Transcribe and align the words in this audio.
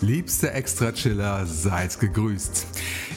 Liebste 0.00 0.52
Extra-Chiller, 0.52 1.44
seid 1.44 1.98
gegrüßt. 1.98 2.66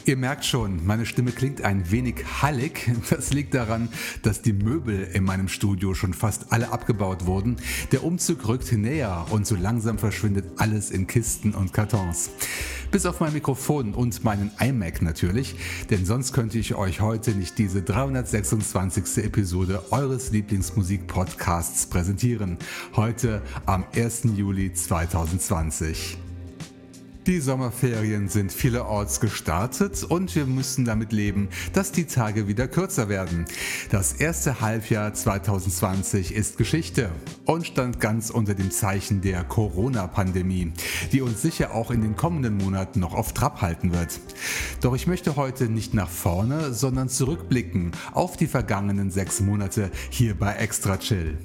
Ihr 0.06 0.18
merkt 0.18 0.46
schon, 0.46 0.84
meine 0.84 1.06
Stimme 1.06 1.32
klingt 1.32 1.64
ein 1.64 1.92
wenig 1.92 2.26
hallig. 2.42 2.90
Das 3.12 3.32
liegt 3.34 3.54
daran, 3.54 3.90
dass 4.24 4.42
die 4.42 4.54
Möbel 4.54 5.04
in 5.14 5.24
meinem 5.24 5.48
Studio 5.48 5.94
schon 5.94 6.14
fast 6.14 6.52
alle 6.52 6.72
abgebaut 6.72 7.28
wurden. 7.28 7.58
Der 7.92 8.04
Umzug 8.04 8.48
rückt 8.48 8.72
näher 8.72 9.28
und 9.30 9.46
so 9.46 9.56
langsam 9.56 10.00
verschwindet 10.00 10.46
alles 10.58 10.90
in 10.90 11.06
Kisten 11.06 11.54
und 11.54 11.72
Kartons. 11.72 12.32
Bis 12.90 13.06
auf 13.06 13.20
mein 13.20 13.34
Mikrofon 13.34 13.94
und 13.94 14.24
meinen 14.24 14.52
iMac 14.60 15.04
natürlich, 15.04 15.56
denn 15.92 16.06
sonst 16.06 16.34
könnte 16.34 16.58
ich 16.58 16.74
euch 16.74 17.00
heute 17.00 17.32
nicht 17.32 17.60
diese 17.60 17.84
326. 17.84 19.24
Episode 19.24 19.84
eures 19.92 20.32
Lieblingsmusik-Podcasts 20.32 21.86
präsentieren. 21.86 22.58
Heute 22.96 23.44
am 23.66 23.86
1. 23.94 24.24
Juli 24.36 24.74
2020. 24.74 26.18
Die 27.28 27.40
Sommerferien 27.40 28.30
sind 28.30 28.52
vielerorts 28.52 29.20
gestartet 29.20 30.04
und 30.04 30.36
wir 30.36 30.48
müssen 30.48 30.86
damit 30.86 31.12
leben, 31.12 31.50
dass 31.72 31.92
die 31.92 32.06
Tage 32.06 32.48
wieder 32.48 32.68
kürzer 32.68 33.10
werden. 33.10 33.46
Das 33.92 34.14
erste 34.14 34.60
Halbjahr 34.60 35.14
2020 35.14 36.34
ist 36.34 36.58
Geschichte 36.58 37.12
und 37.46 37.68
stand 37.68 38.00
ganz 38.00 38.32
unter 38.32 38.56
dem 38.56 38.72
Zeichen 38.72 39.22
der 39.22 39.44
Corona-Pandemie, 39.44 40.74
die 41.12 41.22
uns 41.22 41.44
sicher 41.44 41.76
auch 41.76 41.92
in 41.92 42.02
den 42.02 42.16
kommenden 42.16 42.58
Monaten 42.58 43.00
noch 43.00 43.14
auf 43.14 43.34
Trab 43.34 43.62
halten 43.62 43.94
wird. 43.94 44.20
Doch 44.82 44.96
ich 44.96 45.06
möchte 45.06 45.36
heute 45.36 45.70
nicht 45.70 45.94
nach 45.94 46.10
vorne, 46.10 46.74
sondern 46.74 47.08
zurückblicken 47.08 47.92
auf 48.14 48.36
die 48.36 48.48
vergangenen 48.48 49.12
sechs 49.12 49.42
Monate 49.42 49.92
hier 50.10 50.34
bei 50.34 50.56
Extra 50.56 50.98
Chill. 50.98 51.38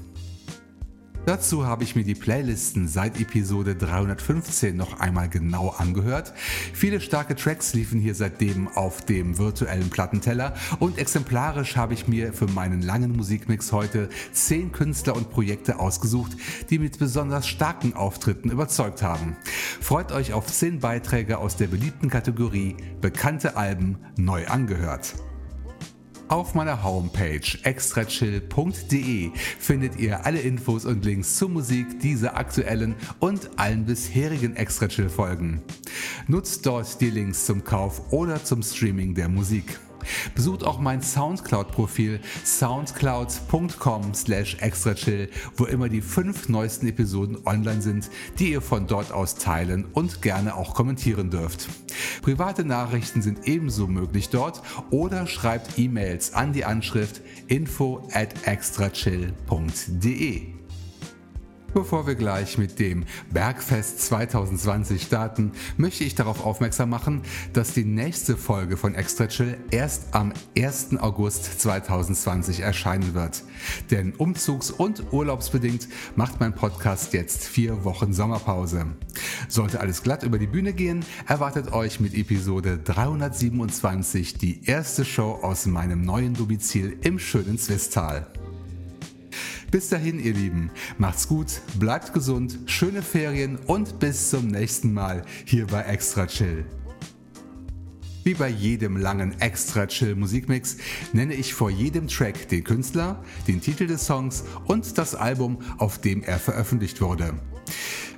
Dazu 1.26 1.66
habe 1.66 1.82
ich 1.82 1.96
mir 1.96 2.04
die 2.04 2.14
Playlisten 2.14 2.86
seit 2.86 3.20
Episode 3.20 3.74
315 3.74 4.76
noch 4.76 5.00
einmal 5.00 5.28
genau 5.28 5.70
angehört. 5.70 6.32
Viele 6.72 7.00
starke 7.00 7.34
Tracks 7.34 7.74
liefen 7.74 7.98
hier 7.98 8.14
seitdem 8.14 8.68
auf 8.68 9.04
dem 9.04 9.36
virtuellen 9.36 9.90
Plattenteller 9.90 10.54
und 10.78 10.98
exemplarisch 10.98 11.74
habe 11.74 11.94
ich 11.94 12.06
mir 12.06 12.32
für 12.32 12.46
meinen 12.46 12.80
langen 12.80 13.10
Musikmix 13.10 13.72
heute 13.72 14.08
10 14.34 14.70
Künstler 14.70 15.16
und 15.16 15.30
Projekte 15.30 15.80
ausgesucht, 15.80 16.30
die 16.70 16.78
mit 16.78 17.00
besonders 17.00 17.48
starken 17.48 17.94
Auftritten 17.94 18.52
überzeugt 18.52 19.02
haben. 19.02 19.36
Freut 19.80 20.12
euch 20.12 20.32
auf 20.32 20.46
10 20.46 20.78
Beiträge 20.78 21.38
aus 21.38 21.56
der 21.56 21.66
beliebten 21.66 22.08
Kategorie 22.08 22.76
Bekannte 23.00 23.56
Alben 23.56 23.98
neu 24.16 24.46
angehört. 24.46 25.16
Auf 26.28 26.56
meiner 26.56 26.82
Homepage 26.82 27.40
extrachill.de 27.62 29.30
findet 29.60 29.96
ihr 29.96 30.26
alle 30.26 30.40
Infos 30.40 30.84
und 30.84 31.04
Links 31.04 31.36
zur 31.36 31.48
Musik 31.48 32.00
dieser 32.00 32.36
aktuellen 32.36 32.96
und 33.20 33.48
allen 33.56 33.84
bisherigen 33.84 34.56
Extrachill 34.56 35.08
Folgen. 35.08 35.62
Nutzt 36.26 36.66
dort 36.66 37.00
die 37.00 37.10
Links 37.10 37.46
zum 37.46 37.62
Kauf 37.62 38.12
oder 38.12 38.42
zum 38.42 38.64
Streaming 38.64 39.14
der 39.14 39.28
Musik. 39.28 39.78
Besucht 40.34 40.64
auch 40.64 40.78
mein 40.78 41.02
Soundcloud-Profil 41.02 42.20
soundcloud.com 42.44 44.14
slash 44.14 44.56
extrachill, 44.60 45.30
wo 45.56 45.64
immer 45.64 45.88
die 45.88 46.00
fünf 46.00 46.48
neuesten 46.48 46.88
Episoden 46.88 47.38
online 47.46 47.82
sind, 47.82 48.10
die 48.38 48.52
ihr 48.52 48.62
von 48.62 48.86
dort 48.86 49.12
aus 49.12 49.36
teilen 49.36 49.86
und 49.92 50.22
gerne 50.22 50.54
auch 50.54 50.74
kommentieren 50.74 51.30
dürft. 51.30 51.68
Private 52.22 52.64
Nachrichten 52.64 53.22
sind 53.22 53.46
ebenso 53.46 53.86
möglich 53.86 54.30
dort 54.30 54.62
oder 54.90 55.26
schreibt 55.26 55.78
E-Mails 55.78 56.34
an 56.34 56.52
die 56.52 56.64
Anschrift 56.64 57.22
info 57.46 58.08
at 58.12 58.46
extrachill.de. 58.46 60.55
Bevor 61.74 62.06
wir 62.06 62.14
gleich 62.14 62.56
mit 62.56 62.78
dem 62.78 63.04
Bergfest 63.32 64.00
2020 64.00 65.02
starten, 65.02 65.52
möchte 65.76 66.04
ich 66.04 66.14
darauf 66.14 66.44
aufmerksam 66.44 66.88
machen, 66.88 67.22
dass 67.52 67.74
die 67.74 67.84
nächste 67.84 68.36
Folge 68.36 68.76
von 68.76 68.94
Extra 68.94 69.26
Chill 69.26 69.58
erst 69.70 70.14
am 70.14 70.32
1. 70.56 70.98
August 70.98 71.60
2020 71.60 72.60
erscheinen 72.60 73.14
wird. 73.14 73.42
Denn 73.90 74.14
umzugs- 74.14 74.70
und 74.70 75.12
urlaubsbedingt 75.12 75.88
macht 76.14 76.40
mein 76.40 76.54
Podcast 76.54 77.12
jetzt 77.12 77.44
vier 77.44 77.84
Wochen 77.84 78.12
Sommerpause. 78.14 78.86
Sollte 79.48 79.80
alles 79.80 80.02
glatt 80.02 80.22
über 80.22 80.38
die 80.38 80.46
Bühne 80.46 80.72
gehen, 80.72 81.04
erwartet 81.26 81.72
euch 81.72 82.00
mit 82.00 82.14
Episode 82.14 82.78
327 82.78 84.38
die 84.38 84.64
erste 84.64 85.04
Show 85.04 85.40
aus 85.42 85.66
meinem 85.66 86.02
neuen 86.02 86.34
Domizil 86.34 86.98
im 87.02 87.18
schönen 87.18 87.58
Zwistal. 87.58 88.26
Bis 89.70 89.88
dahin, 89.88 90.20
ihr 90.20 90.32
Lieben, 90.32 90.70
macht's 90.96 91.26
gut, 91.26 91.60
bleibt 91.78 92.12
gesund, 92.12 92.58
schöne 92.66 93.02
Ferien 93.02 93.56
und 93.66 93.98
bis 93.98 94.30
zum 94.30 94.46
nächsten 94.46 94.92
Mal 94.92 95.24
hier 95.44 95.66
bei 95.66 95.82
Extra 95.82 96.26
Chill. 96.26 96.64
Wie 98.22 98.34
bei 98.34 98.48
jedem 98.48 98.96
langen 98.96 99.40
Extra 99.40 99.86
Chill 99.86 100.14
Musikmix 100.14 100.78
nenne 101.12 101.34
ich 101.34 101.54
vor 101.54 101.70
jedem 101.70 102.08
Track 102.08 102.48
den 102.48 102.64
Künstler, 102.64 103.22
den 103.46 103.60
Titel 103.60 103.86
des 103.86 104.06
Songs 104.06 104.44
und 104.66 104.98
das 104.98 105.14
Album, 105.14 105.58
auf 105.78 106.00
dem 106.00 106.22
er 106.22 106.38
veröffentlicht 106.38 107.00
wurde. 107.00 107.34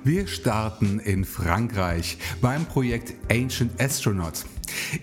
Wir 0.03 0.27
starten 0.27 0.99
in 0.99 1.25
Frankreich 1.25 2.17
beim 2.41 2.65
Projekt 2.65 3.13
Ancient 3.31 3.81
Astronaut. 3.81 4.45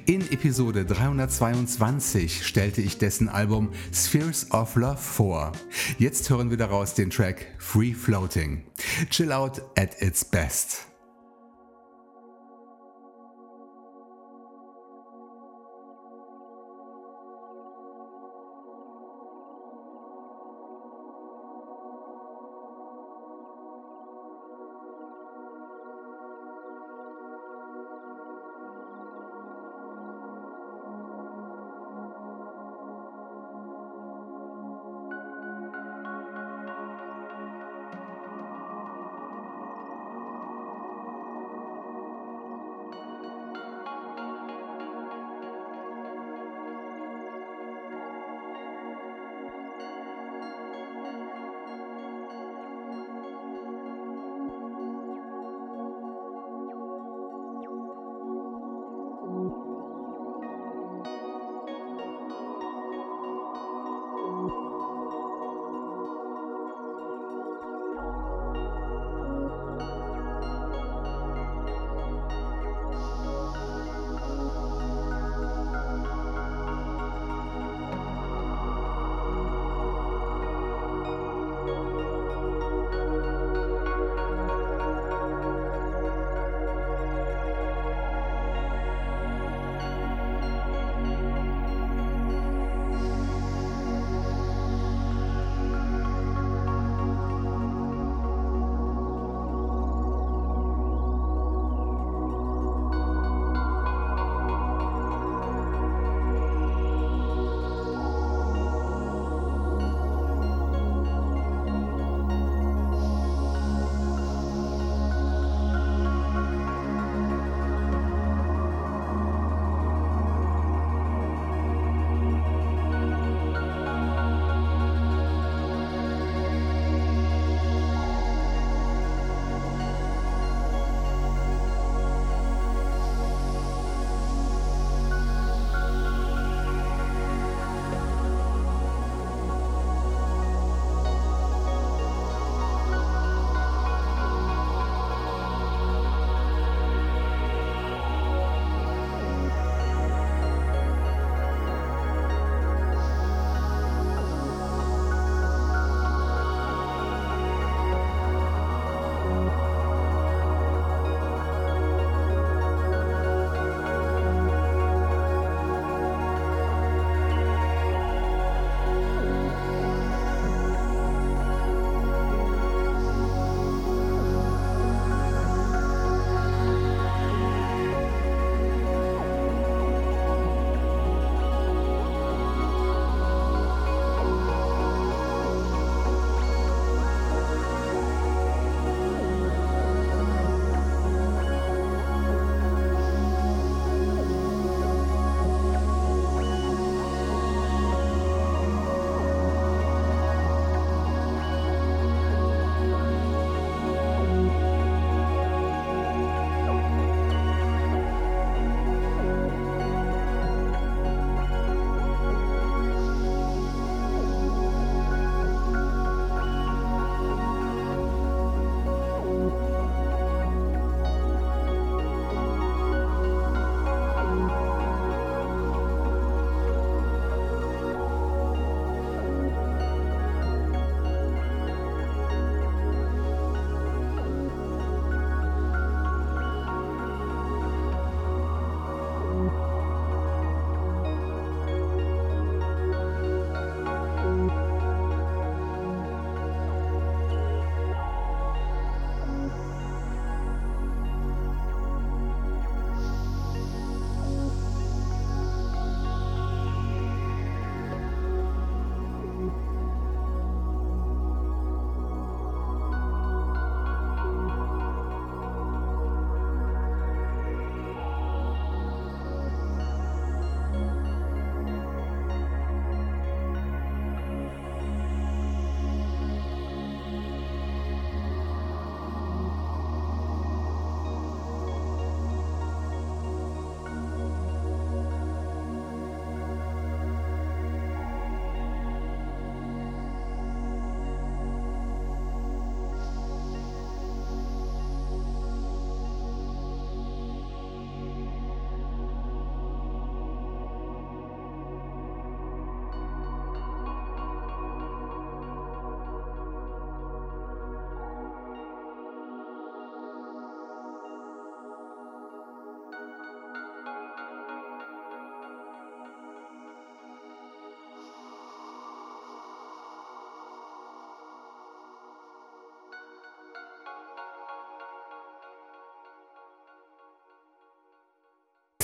In 0.06 0.21
Episode 0.32 0.84
322 0.84 2.47
stellte 2.47 2.82
ich 2.82 2.99
dessen 2.99 3.28
Album 3.28 3.71
Spheres 3.93 4.50
of 4.50 4.77
Love 4.77 4.97
vor. 4.97 5.53
Jetzt 5.99 6.31
hören 6.31 6.50
wir 6.50 6.56
daraus 6.56 6.94
den 6.94 7.10
Track 7.10 7.47
Free 7.59 7.94
Floating. 7.94 8.65
Chill 9.10 9.32
out 9.32 9.62
at 9.76 10.00
its 10.03 10.25
best. 10.25 10.87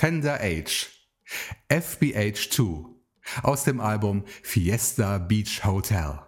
Tender 0.02 0.40
Age. 0.40 0.90
FBH2 1.70 2.86
aus 3.44 3.62
dem 3.62 3.78
Album 3.78 4.24
Fiesta 4.42 5.18
Beach 5.18 5.64
Hotel. 5.64 6.18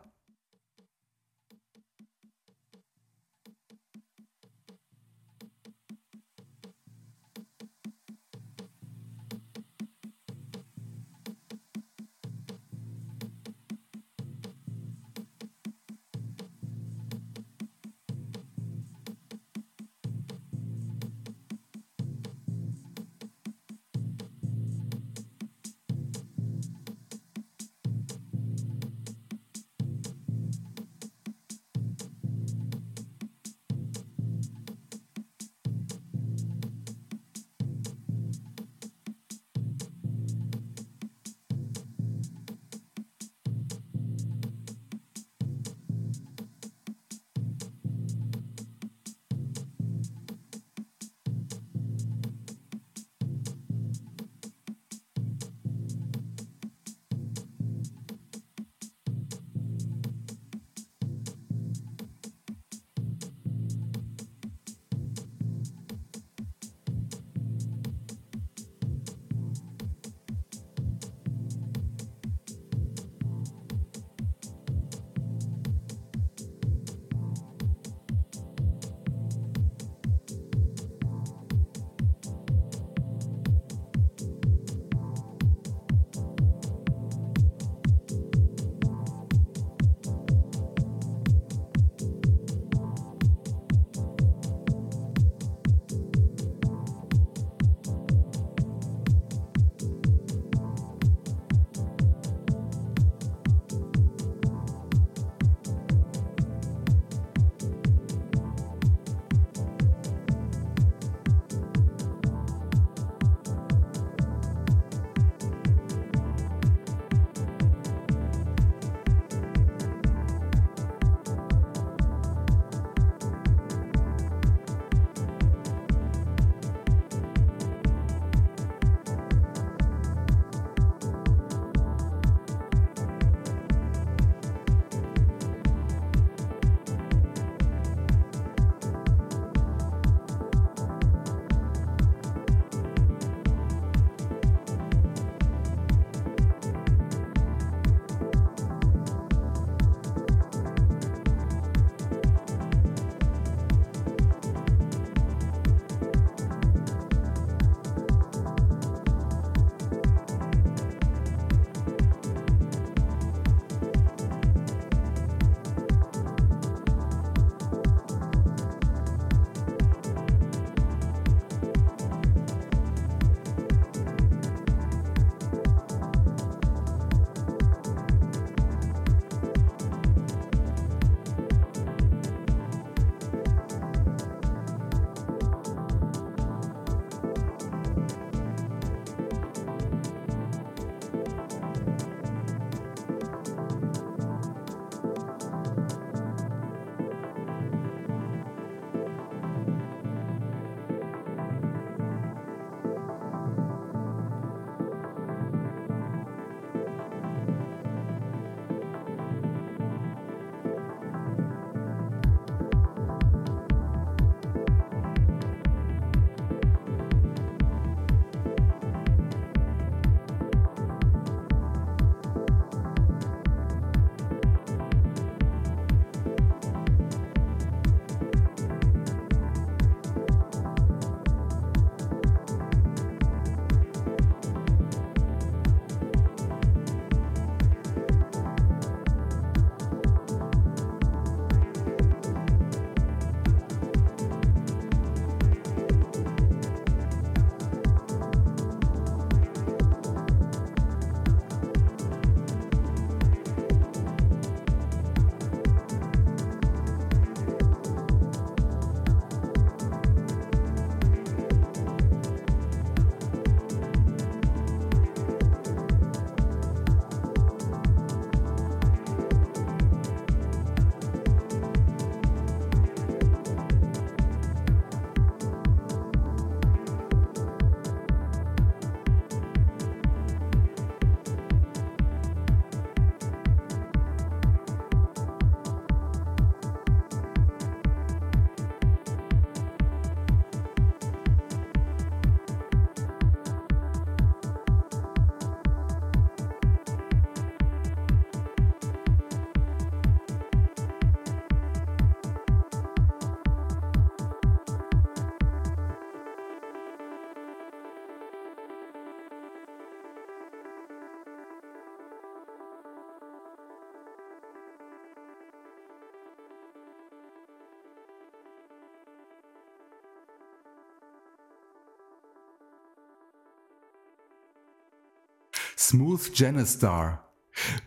Smooth 325.86 326.30
Janistar, 326.32 327.30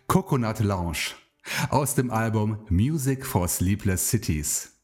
Coconut 0.06 0.60
Lounge 0.60 1.16
aus 1.72 1.96
dem 1.96 2.12
Album 2.12 2.60
Music 2.70 3.25
for 3.25 3.48
Sleepless 3.48 4.08
Cities. 4.12 4.77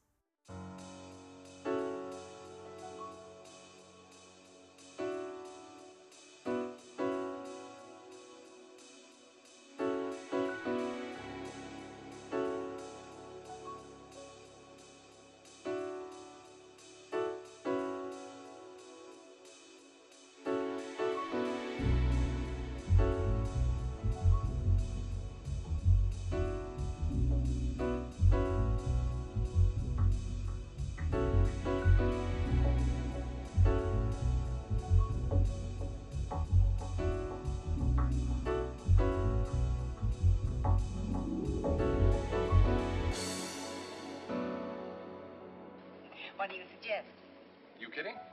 kidding? 47.94 48.33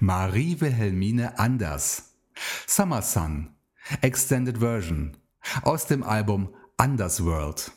Marie 0.00 0.60
Wilhelmine 0.60 1.36
Anders. 1.40 2.14
Summer 2.68 3.02
Sun, 3.02 3.56
Extended 4.00 4.58
Version 4.58 5.16
aus 5.62 5.86
dem 5.86 6.04
Album 6.04 6.54
Undersworld. 6.80 7.72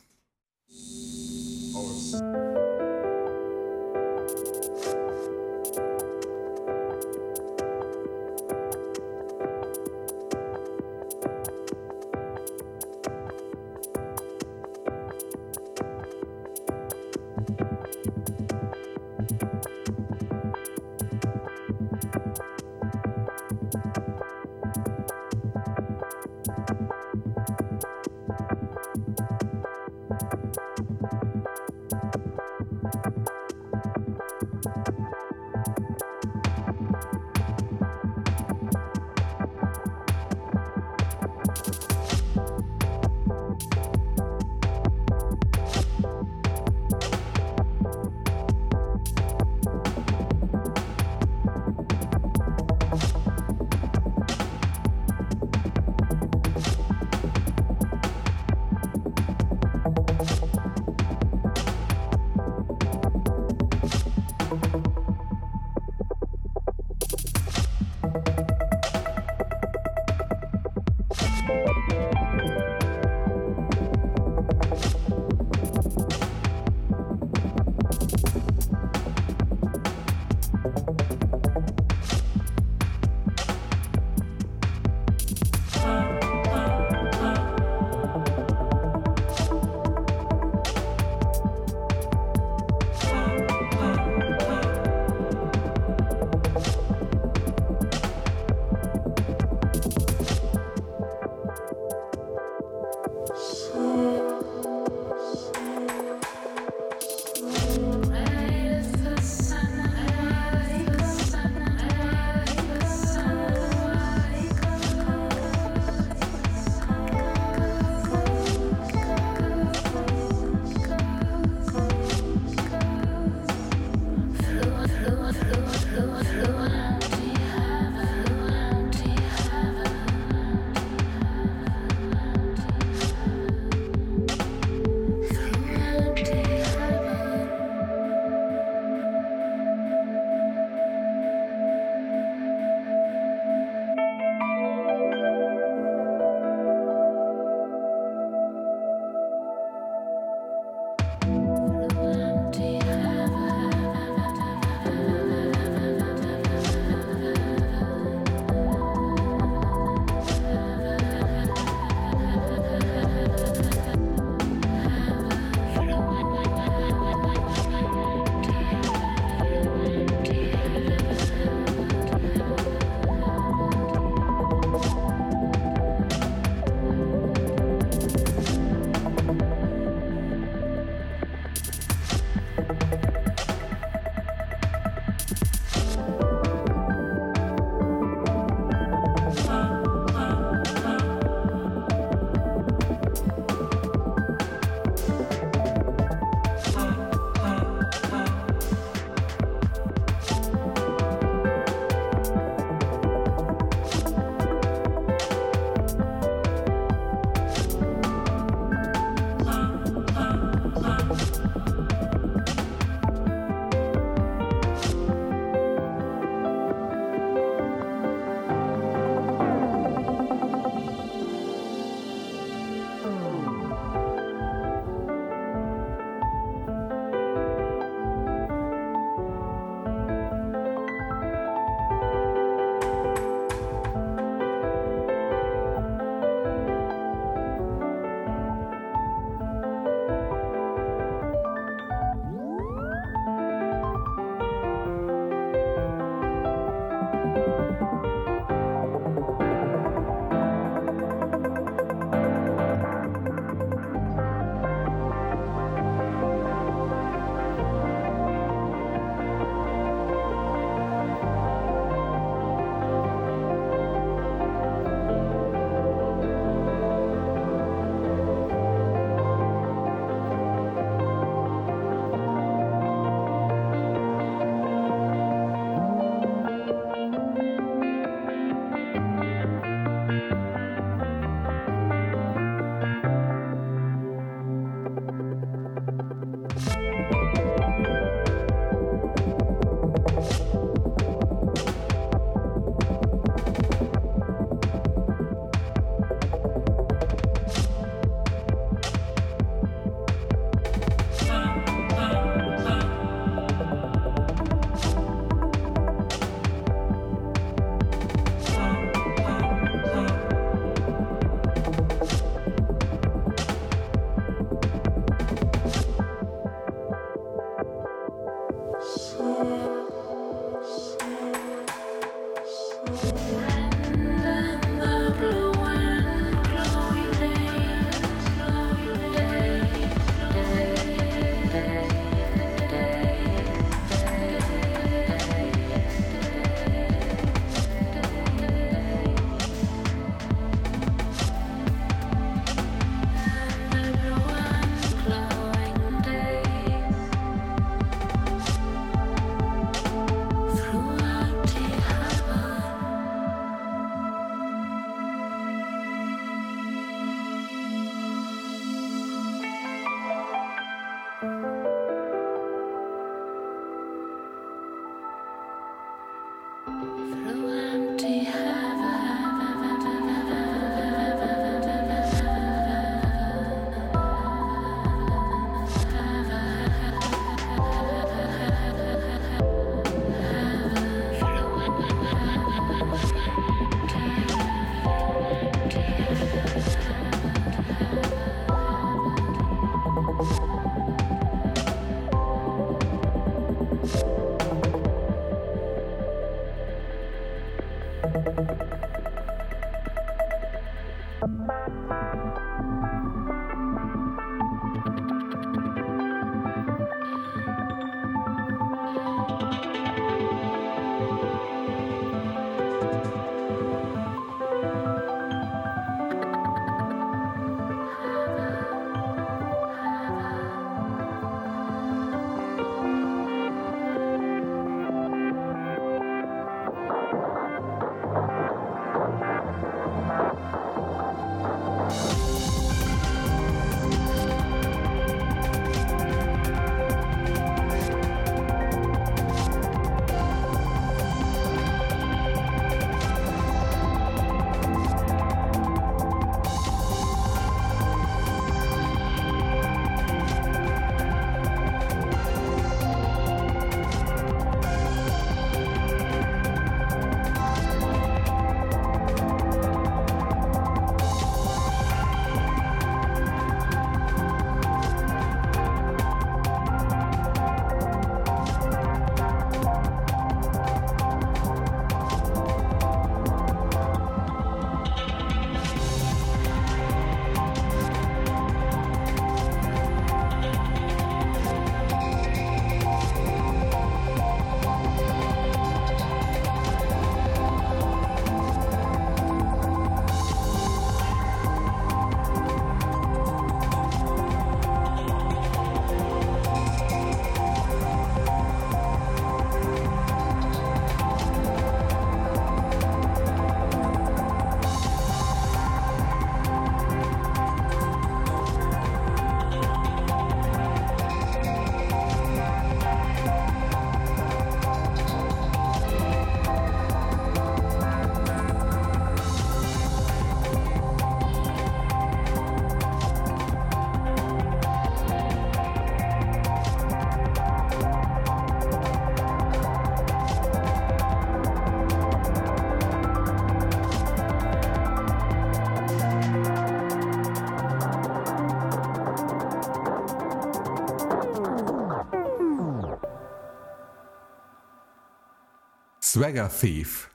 Swagger 546.13 546.49
Thief. 546.49 547.09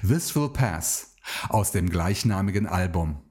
This 0.00 0.36
Will 0.36 0.50
Pass 0.50 1.16
aus 1.48 1.72
dem 1.72 1.90
gleichnamigen 1.90 2.68
Album. 2.68 3.27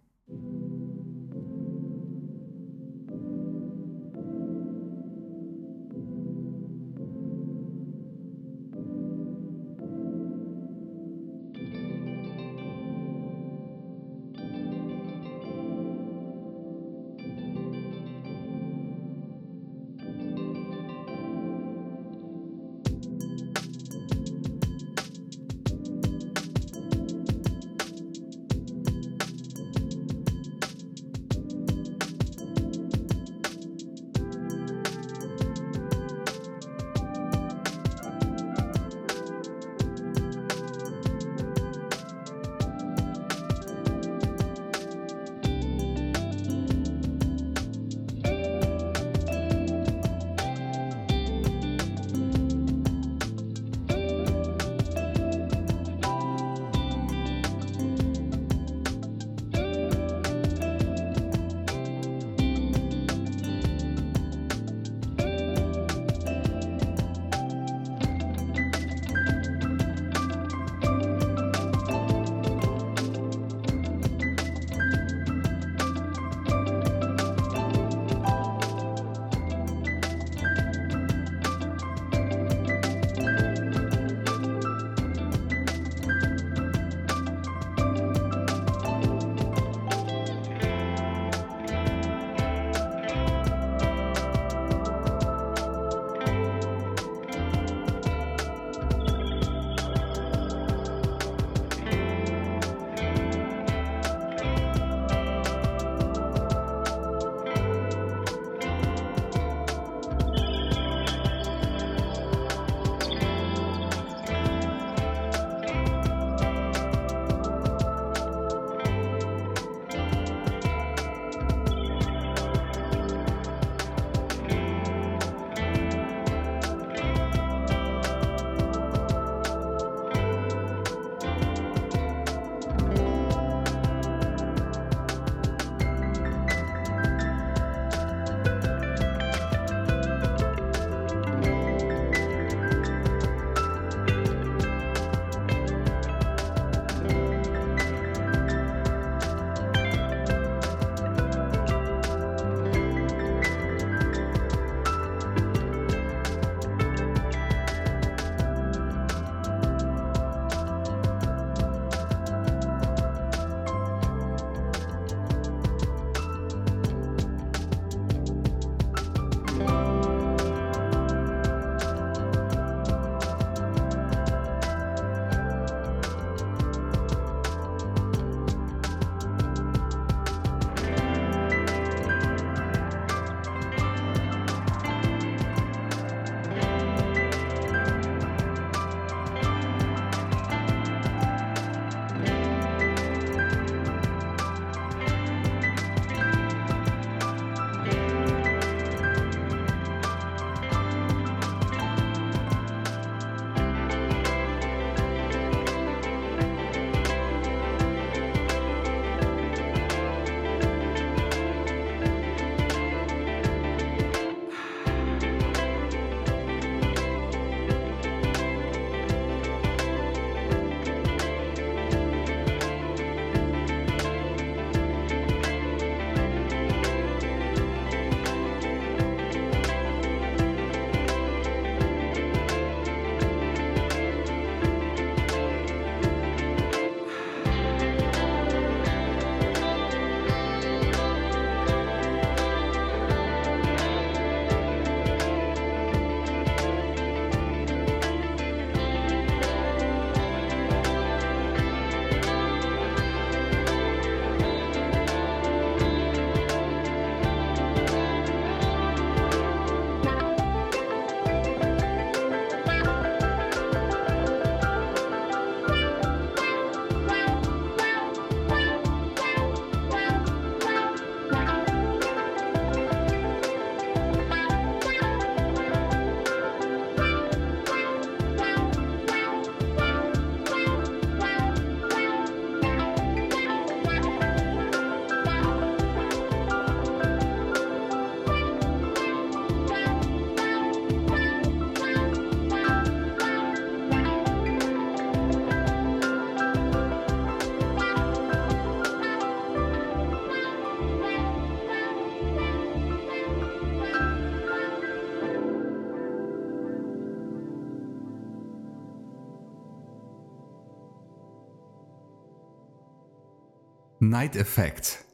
Night 314.10 314.35
Effect. 314.35 315.05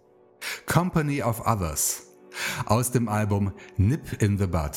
Company 0.66 1.22
of 1.22 1.42
Others. 1.48 2.08
Aus 2.66 2.92
dem 2.92 3.08
Album 3.08 3.54
Nip 3.78 4.22
in 4.22 4.38
the 4.38 4.48
Bud. 4.48 4.72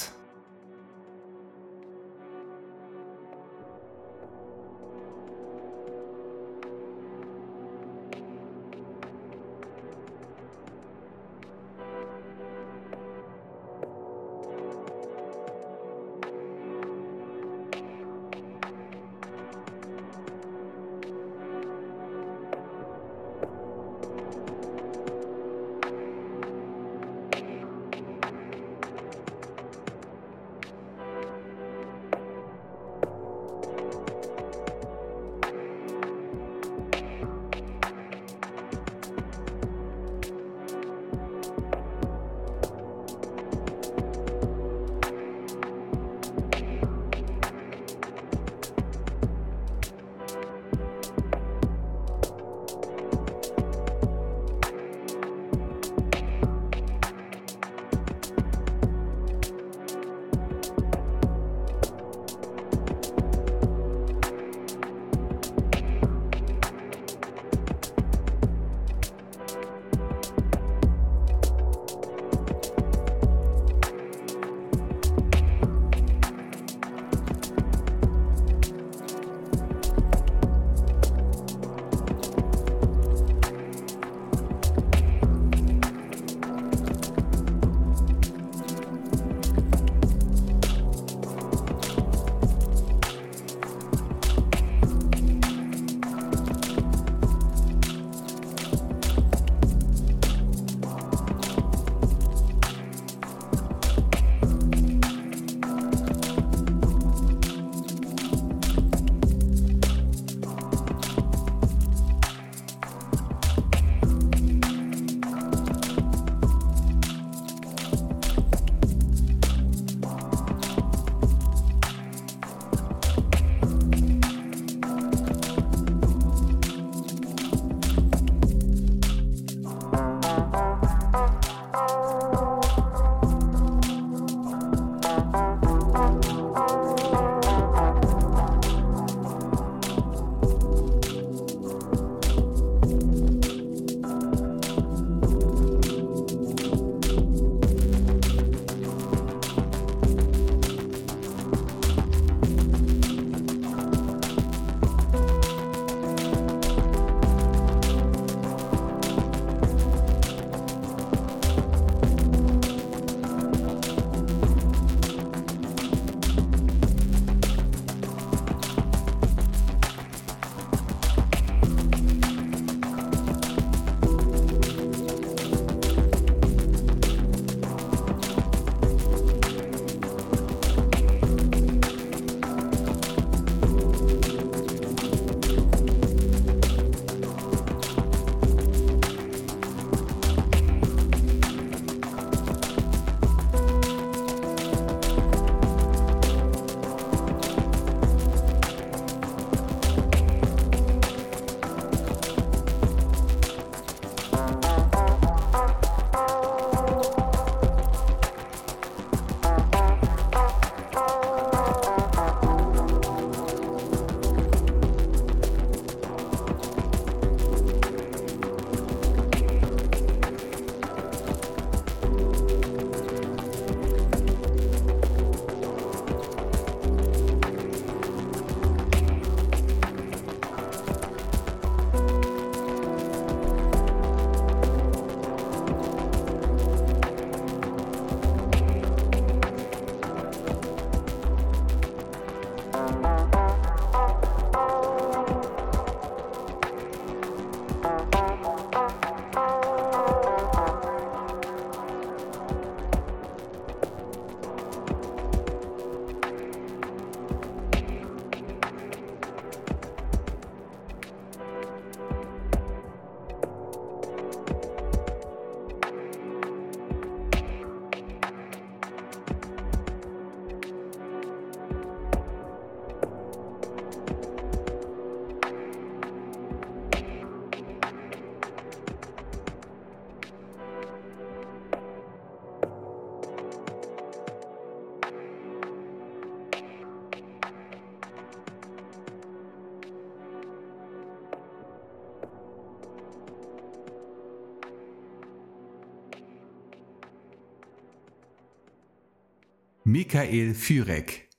Michael 299.96 300.52
Fürek, 300.52 301.30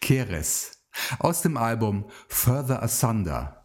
Keres, 0.00 0.82
aus 1.18 1.42
dem 1.42 1.58
Album 1.58 2.10
Further 2.28 2.82
Asunder. 2.82 3.57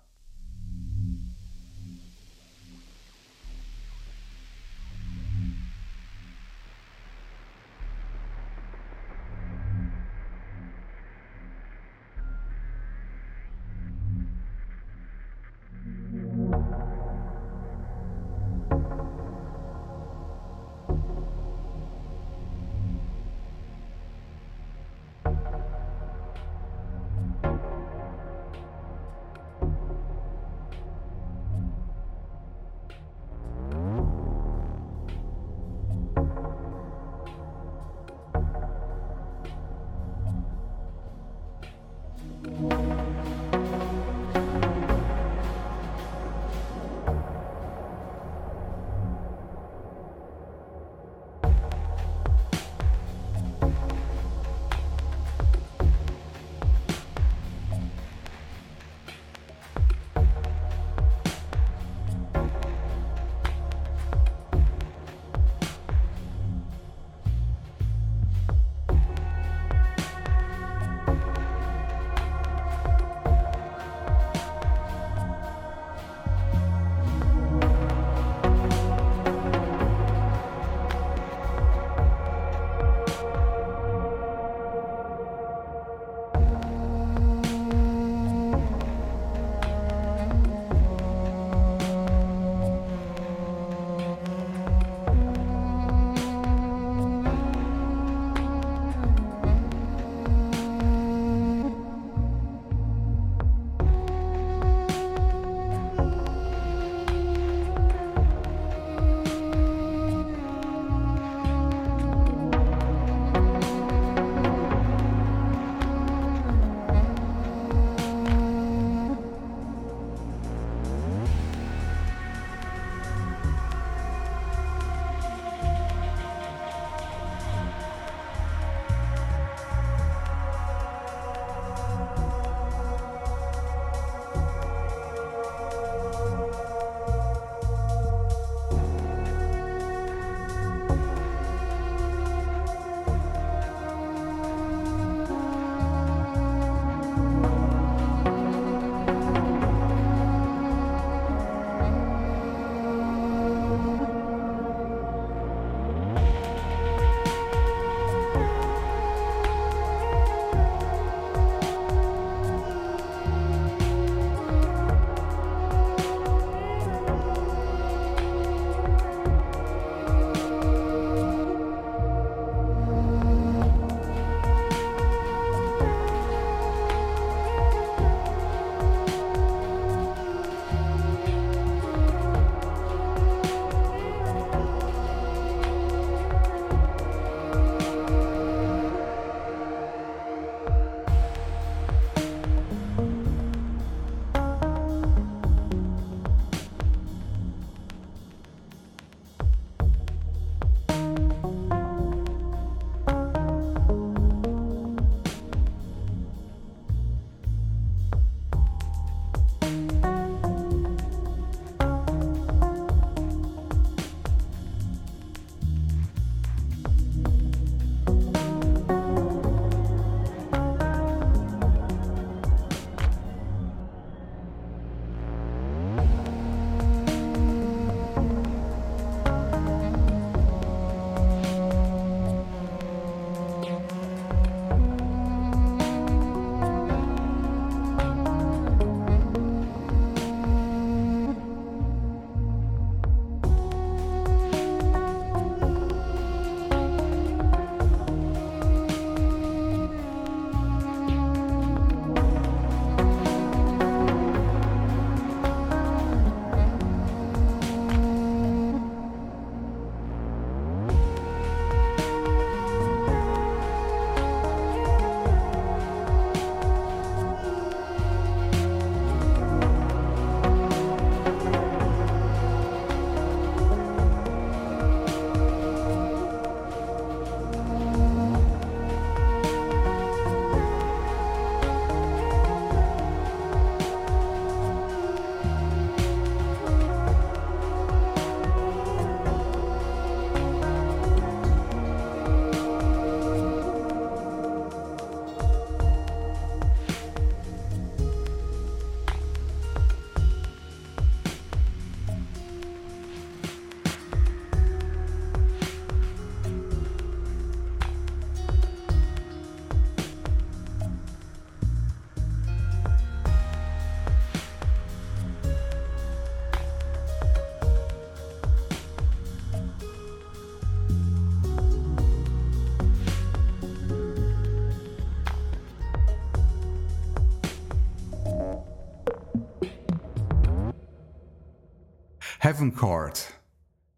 Heaven 332.43 332.75
Court, 332.75 333.39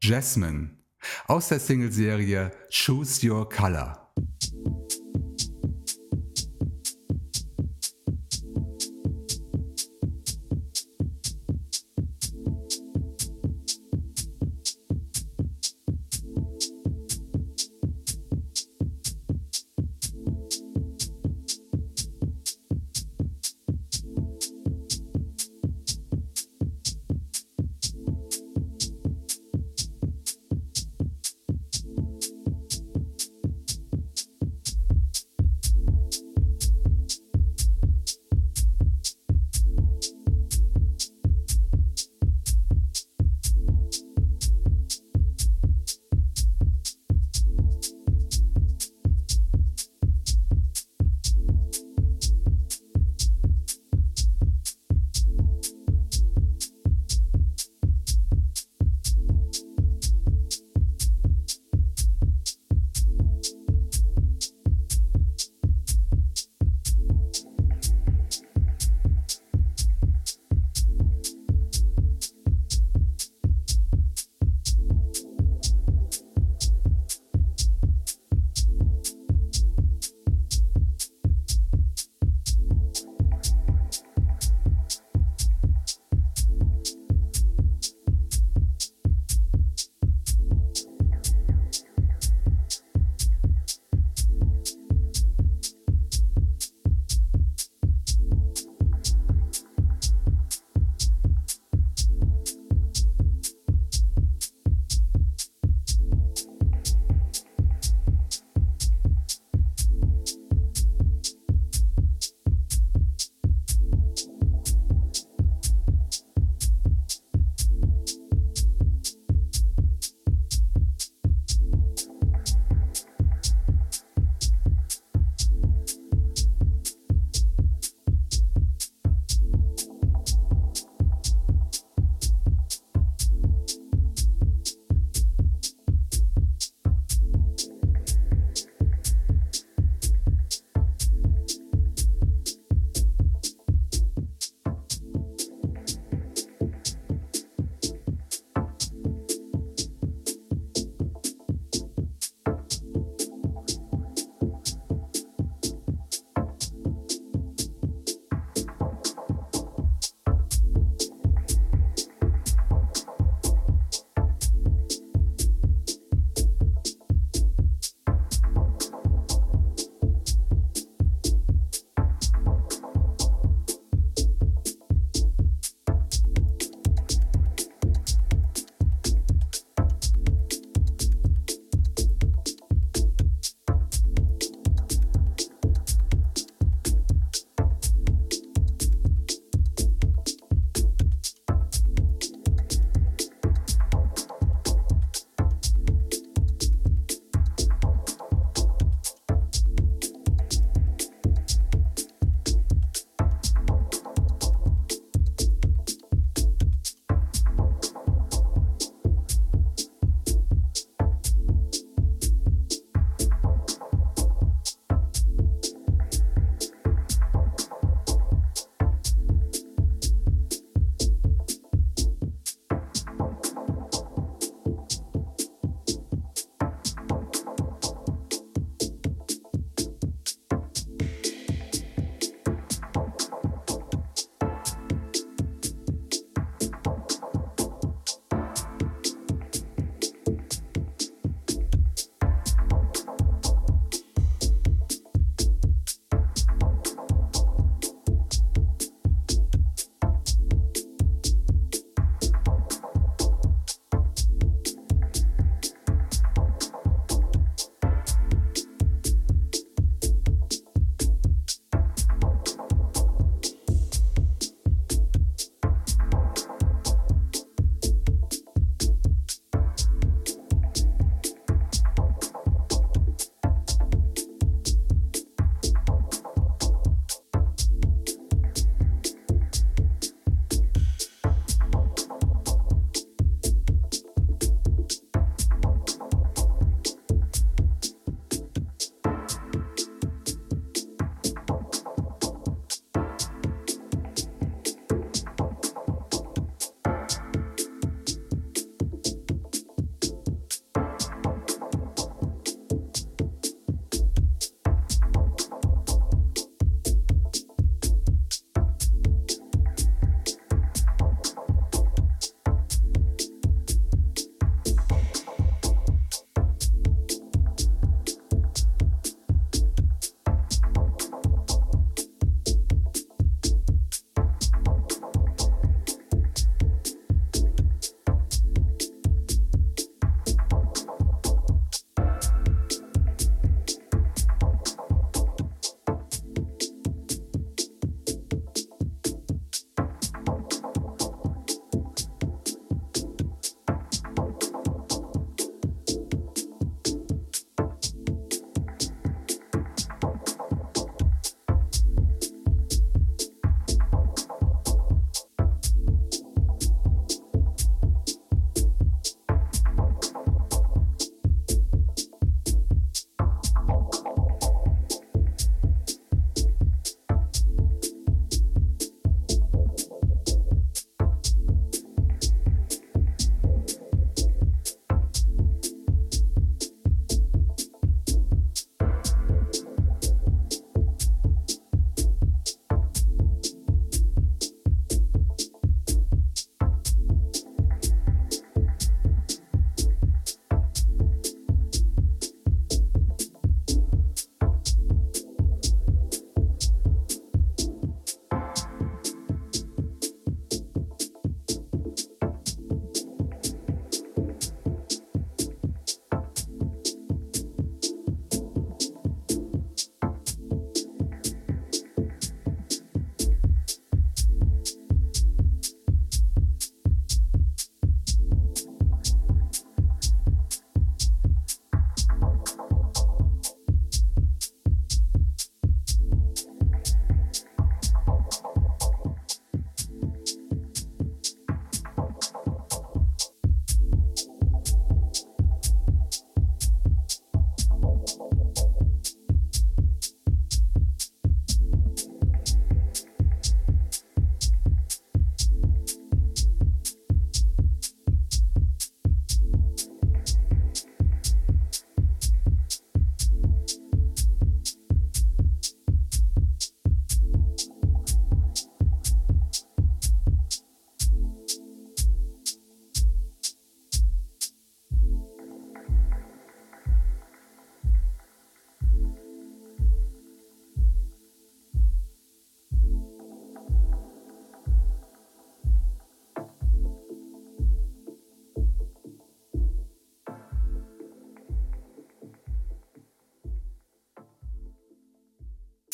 Jasmine 0.03 0.77
aus 1.25 1.47
der 1.47 1.59
Singleserie 1.59 2.51
Choose 2.69 3.27
Your 3.27 3.49
Color. 3.49 4.04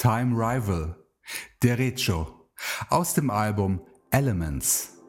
Time 0.01 0.35
Rival, 0.35 0.95
Derecho, 1.61 2.49
aus 2.89 3.13
dem 3.13 3.29
Album 3.29 3.85
Elements. 4.09 5.00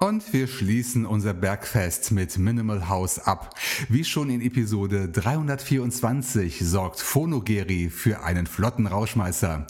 Und 0.00 0.32
wir 0.32 0.46
schließen 0.46 1.06
unser 1.06 1.34
Bergfest 1.34 2.12
mit 2.12 2.38
Minimal 2.38 2.88
House 2.88 3.18
ab. 3.18 3.56
Wie 3.88 4.04
schon 4.04 4.30
in 4.30 4.40
Episode 4.40 5.08
324 5.08 6.60
sorgt 6.60 7.00
Phonogeri 7.00 7.90
für 7.90 8.22
einen 8.22 8.46
flotten 8.46 8.86
Rauschmeißer. 8.86 9.66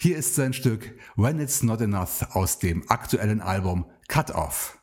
Hier 0.00 0.16
ist 0.16 0.34
sein 0.34 0.52
Stück 0.52 0.98
When 1.14 1.38
It's 1.38 1.62
Not 1.62 1.80
Enough 1.80 2.26
aus 2.34 2.58
dem 2.58 2.90
aktuellen 2.90 3.40
Album 3.40 3.84
Cut 4.08 4.32
Off. 4.32 4.77